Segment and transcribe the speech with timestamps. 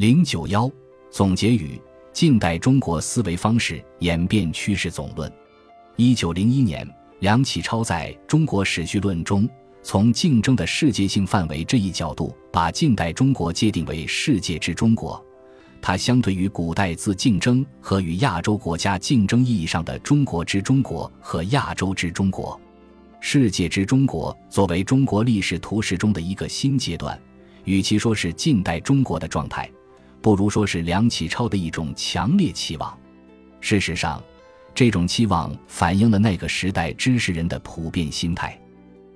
[0.00, 0.66] 零九幺
[1.10, 1.78] 总结语：
[2.10, 5.30] 近代中国思维方式演变趋势总论。
[5.96, 6.88] 一九零一年，
[7.18, 9.46] 梁启超在中国史序论中，
[9.82, 15.22] 从竞争的世界性范围这一角度，把近代中国界定为世界之中国。
[15.82, 22.58] 它相对于古代自竞争和与亚洲国家竞争意义上的中国之中国和亚洲之中国。
[23.20, 27.20] 世界之中国作为中国历史图示中的一个新阶段，
[27.64, 29.70] 与其说是近代中国的状态。
[30.22, 32.96] 不如说是梁启超的一种强烈期望。
[33.60, 34.22] 事实上，
[34.74, 38.58] 这种期望反映了那个时代知识人的普遍心态。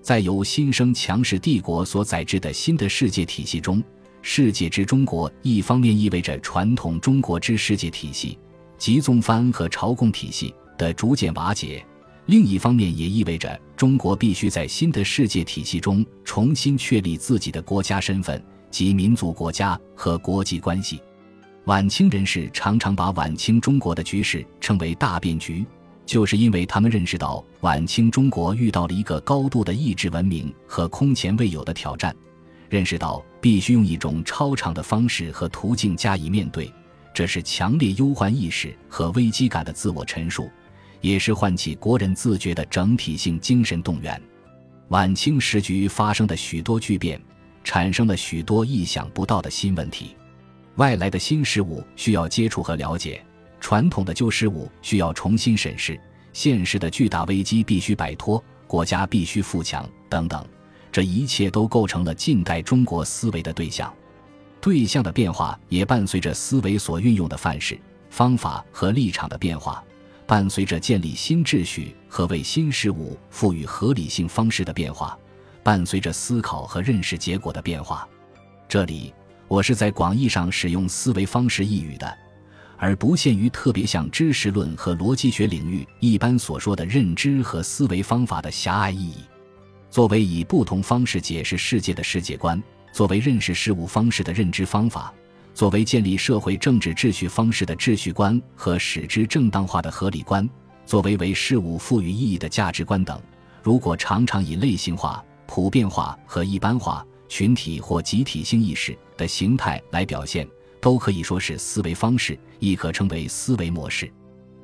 [0.03, 3.83] 在由新生强势帝国所载制的新的世界体系中，
[4.21, 8.39] 世界之中国一方面意味着传统中国之世界体系
[8.77, 11.85] 即宗藩和朝贡体系的逐渐瓦解，
[12.27, 18.43] 另一方面也意味着中国必须在新的世界体系中重新确立自己的国家身份。
[18.75, 21.01] 及民族国家和国际关系，
[21.67, 25.65] 晚清人士常常把晚清中国的局势称为大变局，
[26.05, 32.13] 就是因为他们认识到晚清中国遇到了一个高度的意志文明和空前未有的挑战，
[32.69, 36.69] 认识到必须用一种超常的方式和途径加以面对。
[37.15, 40.51] 这是强烈忧患意识和危机感的自我陈述，
[41.01, 44.21] 也是唤起国人自觉的整体性精神动员。
[44.89, 47.21] 晚清时局发生的许多巨变。
[47.65, 50.15] 产生了许多意想不到的新问题，
[50.77, 53.25] 外来的新事物需要接触和了解，
[53.59, 55.99] 传统的旧事物需要重新审视，
[56.33, 60.47] 现实的巨大危机必须摆脱，国家必须富强，等等，
[60.93, 63.93] 这一切都构成了近代中国思维的对象。
[64.61, 67.79] 对象的变化也伴随着思维所运用的范式、
[68.11, 69.83] 方法和立场的变化，
[70.27, 75.19] 伴随着建立新秩序和为新事物赋予合理性方式的变化。
[75.65, 78.07] 伴随着思考和认识结果的变化，
[78.69, 79.15] 这里
[79.49, 82.15] 我是在广义上使用思维方式一语的，
[82.77, 89.25] 而不限于特别像知识论和逻辑学领域一般所说的认知和思维方法的狭隘意义。
[89.89, 92.63] 作为以不同方式解释世界的世界观，
[92.93, 95.15] 作为认识事物方式的认知方法，
[95.55, 100.47] 作为建立社会政治秩序方式的秩序观和使之正当化的合理观，
[100.85, 103.19] 作为为事物赋予意义的价值观等，
[103.63, 105.25] 如果常常以类型化。
[105.47, 110.49] 普遍化和一般化、群体或集体性意识的形态来表现，
[110.81, 114.13] 都可以说是思维方式，亦可称为思维模式。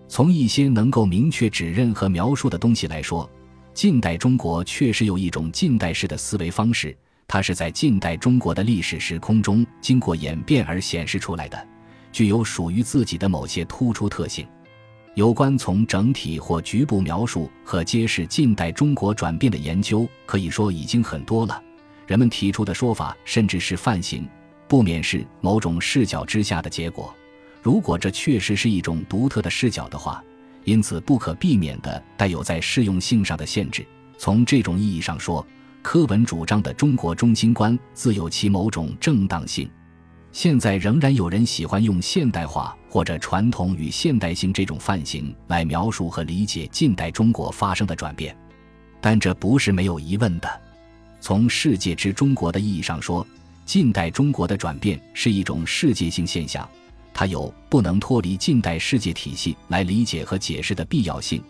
[0.08, 3.30] 从一些能够明确指认和描述的东西来说，
[3.72, 6.96] 近代中国确实有一种近代式的思维方式，
[7.28, 11.69] 它是在近代中国的历史时空中经过演变而显示出来的，
[12.10, 14.44] 具有属于自己的某些突出特性。
[15.15, 21.60] 有关从整体或局部描述和揭示近代中国转变的研究，可以说已经很多了。
[22.06, 24.26] 人们提出的说法甚至是范型，
[24.69, 27.12] 不免是某种视角之下的结果。
[27.60, 30.22] 如果这确实是一种独特的视角的话，
[30.65, 33.84] 因此不可避免的带有在适用性上的限制。
[34.16, 35.44] 从这种意义上说，
[35.82, 39.69] 柯文主张的中国中心观自有其某种正当性。
[40.32, 48.36] 现在仍然有人喜欢用现代化或者传统与现代性这种范型来描述和理解近代中国发生的转变，
[49.00, 50.48] 但这不是没有疑问的。
[51.20, 53.26] 从世界之中国的意义上说，
[53.64, 56.69] 近代中国的转变是一种世界性现象，
[57.12, 61.42] 它有不能脱离近代世界体系来理解和解释的必要性。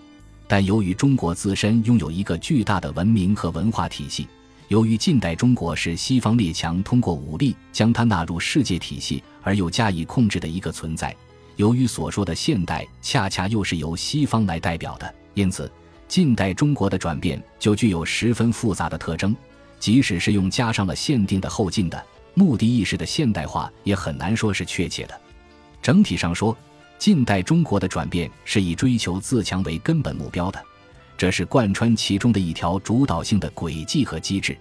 [0.48, 4.26] 但由于中国自身拥有一个巨大的文明和文化体系。
[4.70, 11.12] 由于近代中国是西方列强通过武力将它纳入世界体系而又加以控制的一个存在，
[11.56, 15.68] 由于所说的现代恰恰又是由西方来代表的，因此
[16.06, 19.34] 近代中国的转变就具有十分复杂的特征。
[19.80, 22.00] 即使是用加上了限定的后进的
[22.34, 25.20] 目的意识的现代化，也很难说是确切的。
[25.82, 26.56] 整体上说，
[26.96, 30.64] 近代中国的转变是以追求自强为根本目标的。
[31.20, 34.56] 这是贯穿其中的一条主导性的轨迹和机制。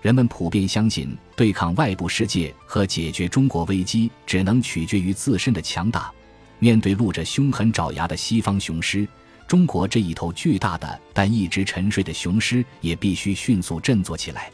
[0.00, 6.10] 人们普遍相信，对抗外部世界和解决中国危机只能取决于自身的强大。
[6.58, 9.06] 面对露着凶狠爪牙的西方雄狮，
[9.46, 14.50] 中国这一头巨大的但一直沉睡的雄狮也必须迅速振作起来。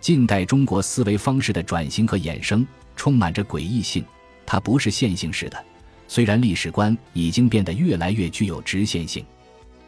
[0.00, 2.66] 近代中国思维方式的转型和衍生
[2.96, 4.04] 充满着诡异性，
[4.44, 5.64] 它不是线性式的，
[6.08, 9.24] 虽然历史观已经变得越来越具有直线性。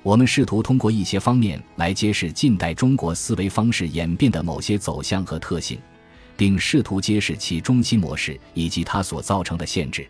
[0.02, 5.78] 我们试图通过一些方面来揭示近代中国思维方式演变的某些走向和特性，
[6.36, 10.08] 并试图揭示其中心模式以及它所造成的限制。